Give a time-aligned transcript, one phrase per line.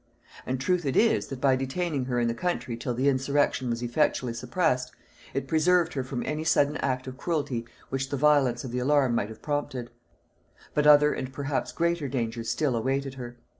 [0.47, 3.83] And true it is, that by detaining her in the country till the insurrection was
[3.83, 4.91] effectually suppressed,
[5.35, 9.13] it preserved her from any sudden act of cruelty which the violence of the alarm
[9.13, 9.91] might have prompted:
[10.73, 13.37] but other and perhaps greater dangers still awaited her.